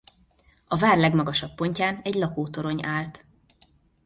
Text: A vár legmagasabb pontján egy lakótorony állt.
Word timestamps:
A 0.67 0.77
vár 0.77 0.97
legmagasabb 0.97 1.55
pontján 1.55 1.99
egy 2.03 2.13
lakótorony 2.13 2.85
állt. 2.85 3.25